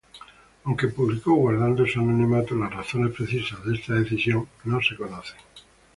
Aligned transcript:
Aunque 0.63 0.87
publicó 0.87 1.35
guardando 1.35 1.85
su 1.85 1.99
anonimato, 1.99 2.55
las 2.55 2.73
razones 2.73 3.13
precisas 3.15 3.63
de 3.63 3.75
esta 3.75 3.93
decisión 3.93 4.47
no 4.63 4.81
se 4.81 4.95
conocen. 4.97 5.37